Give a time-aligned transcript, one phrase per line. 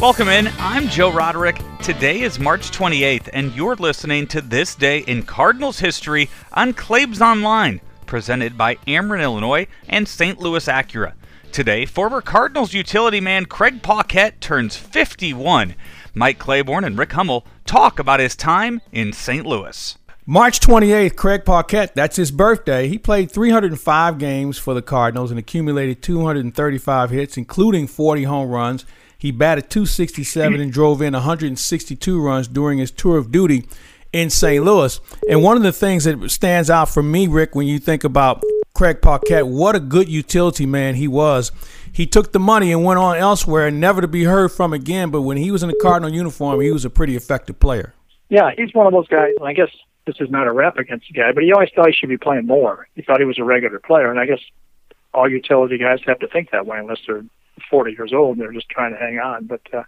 [0.00, 0.46] Welcome in.
[0.60, 1.60] I'm Joe Roderick.
[1.82, 7.20] Today is March 28th, and you're listening to This Day in Cardinals History on Claibs
[7.20, 10.38] Online, presented by Ameren, Illinois and St.
[10.38, 11.14] Louis Acura.
[11.50, 15.74] Today, former Cardinals utility man Craig Paquette turns 51.
[16.14, 19.44] Mike Claiborne and Rick Hummel talk about his time in St.
[19.44, 19.98] Louis.
[20.24, 22.86] March 28th, Craig Paquette, that's his birthday.
[22.86, 28.84] He played 305 games for the Cardinals and accumulated 235 hits, including 40 home runs.
[29.20, 33.66] He batted 267 and drove in 162 runs during his tour of duty
[34.12, 34.64] in St.
[34.64, 35.00] Louis.
[35.28, 38.44] And one of the things that stands out for me, Rick, when you think about
[38.74, 41.50] Craig Paquette, what a good utility man he was.
[41.92, 45.10] He took the money and went on elsewhere, never to be heard from again.
[45.10, 47.94] But when he was in the Cardinal uniform, he was a pretty effective player.
[48.28, 49.32] Yeah, he's one of those guys.
[49.42, 49.70] I guess
[50.06, 52.18] this is not a rap against the guy, but he always thought he should be
[52.18, 52.86] playing more.
[52.94, 54.38] He thought he was a regular player, and I guess
[55.12, 57.24] all utility guys have to think that way unless they're
[57.70, 59.46] 40 years old and they're just trying to hang on.
[59.46, 59.84] But uh,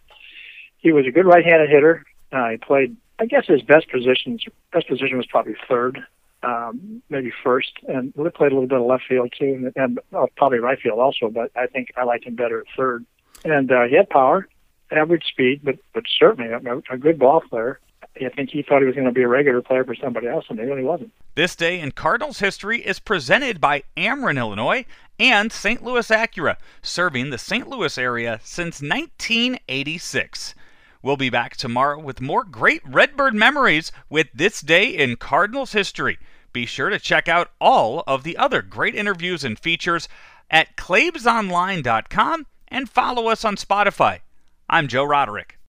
[0.79, 2.05] he was a good right-handed hitter.
[2.33, 4.45] Uh, he played, I guess, his best positions.
[4.73, 5.99] Best position was probably third,
[6.43, 9.99] um, maybe first, and he played a little bit of left field too, and, and
[10.15, 11.29] uh, probably right field also.
[11.29, 13.05] But I think I liked him better at third.
[13.45, 14.49] And uh, he had power,
[14.91, 17.81] average speed, but but certainly a, a good ball player.
[18.17, 20.45] I think he thought he was going to be a regular player for somebody else,
[20.49, 21.13] and he really wasn't.
[21.37, 24.85] This day in Cardinals history is presented by Ameren, Illinois,
[25.19, 25.83] and St.
[25.83, 27.69] Louis Acura, serving the St.
[27.69, 30.55] Louis area since 1986.
[31.03, 36.19] We'll be back tomorrow with more great Redbird memories with This Day in Cardinals history.
[36.53, 40.09] Be sure to check out all of the other great interviews and features
[40.51, 44.21] at claibsonline.com and follow us on Spotify.
[44.69, 45.59] I'm Joe Roderick.